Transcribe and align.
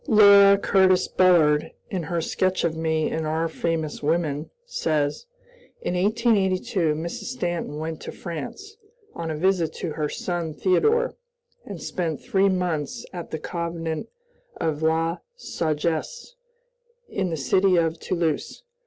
Laura 0.07 0.57
Curtis 0.57 1.07
Bullard, 1.09 1.73
in 1.91 2.01
her 2.01 2.21
sketch 2.21 2.63
of 2.63 2.75
me 2.75 3.11
in 3.11 3.23
"Our 3.23 3.47
Famous 3.47 4.01
Women," 4.01 4.49
says: 4.65 5.27
"In 5.79 5.93
1882, 5.93 6.95
Mrs. 6.95 7.25
Stanton 7.25 7.77
went 7.77 8.01
to 8.01 8.11
France, 8.11 8.77
on 9.13 9.29
a 9.29 9.37
visit 9.37 9.71
to 9.73 9.91
her 9.91 10.09
son 10.09 10.55
Theodore, 10.55 11.13
and 11.67 11.79
spent 11.79 12.19
three 12.19 12.49
months 12.49 13.05
at 13.13 13.29
the 13.29 13.37
convent 13.37 14.09
of 14.59 14.81
La 14.81 15.19
Sagesse, 15.37 16.33
in 17.07 17.29
the 17.29 17.37
city 17.37 17.75
of 17.75 17.99
Toulouse." 17.99 18.63